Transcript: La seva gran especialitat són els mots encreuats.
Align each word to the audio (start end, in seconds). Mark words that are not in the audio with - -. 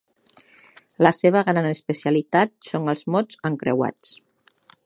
La 1.07 1.11
seva 1.17 1.43
gran 1.51 1.69
especialitat 1.73 2.57
són 2.71 2.93
els 2.97 3.07
mots 3.17 3.41
encreuats. 3.51 4.19